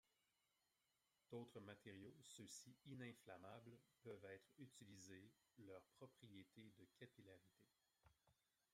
D'autres 1.29 1.59
matériaux, 1.59 2.15
ceux-ci 2.23 2.75
ininflammables, 2.87 3.77
peuvent 4.01 4.25
être 4.33 4.51
utilisés 4.57 5.29
leurs 5.59 5.85
propriétés 5.99 6.73
de 6.79 6.85
capillarité. 6.97 7.69